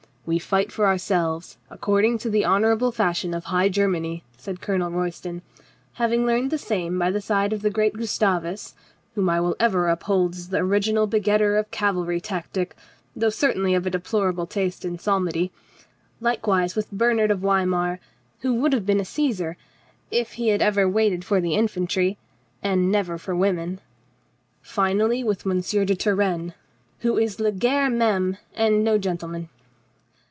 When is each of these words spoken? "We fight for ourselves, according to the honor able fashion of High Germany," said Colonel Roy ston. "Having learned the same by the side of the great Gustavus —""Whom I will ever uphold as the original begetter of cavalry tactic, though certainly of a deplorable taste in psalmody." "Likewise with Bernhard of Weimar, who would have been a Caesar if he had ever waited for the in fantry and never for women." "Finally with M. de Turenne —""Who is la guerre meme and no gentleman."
"We 0.23 0.37
fight 0.39 0.71
for 0.71 0.85
ourselves, 0.85 1.57
according 1.71 2.19
to 2.19 2.29
the 2.29 2.45
honor 2.45 2.71
able 2.73 2.91
fashion 2.91 3.33
of 3.33 3.45
High 3.45 3.69
Germany," 3.69 4.23
said 4.37 4.61
Colonel 4.61 4.91
Roy 4.91 5.09
ston. 5.09 5.41
"Having 5.93 6.25
learned 6.27 6.51
the 6.51 6.59
same 6.59 6.97
by 6.99 7.09
the 7.11 7.19
side 7.19 7.51
of 7.51 7.63
the 7.63 7.71
great 7.71 7.95
Gustavus 7.95 8.75
—""Whom 9.15 9.29
I 9.31 9.41
will 9.41 9.55
ever 9.59 9.89
uphold 9.89 10.35
as 10.35 10.49
the 10.49 10.59
original 10.59 11.07
begetter 11.07 11.57
of 11.57 11.71
cavalry 11.71 12.21
tactic, 12.21 12.75
though 13.15 13.31
certainly 13.31 13.73
of 13.73 13.87
a 13.87 13.89
deplorable 13.89 14.45
taste 14.45 14.85
in 14.85 14.99
psalmody." 14.99 15.51
"Likewise 16.21 16.75
with 16.75 16.91
Bernhard 16.91 17.31
of 17.31 17.39
Weimar, 17.39 17.99
who 18.41 18.53
would 18.53 18.73
have 18.73 18.85
been 18.85 19.01
a 19.01 19.05
Caesar 19.05 19.57
if 20.11 20.33
he 20.33 20.49
had 20.49 20.61
ever 20.61 20.87
waited 20.87 21.25
for 21.25 21.41
the 21.41 21.55
in 21.55 21.67
fantry 21.67 22.17
and 22.61 22.91
never 22.91 23.17
for 23.17 23.35
women." 23.35 23.79
"Finally 24.61 25.23
with 25.23 25.47
M. 25.47 25.59
de 25.61 25.95
Turenne 25.95 26.53
—""Who 26.99 27.17
is 27.17 27.39
la 27.39 27.49
guerre 27.49 27.89
meme 27.89 28.37
and 28.53 28.83
no 28.83 28.99
gentleman." 28.99 29.49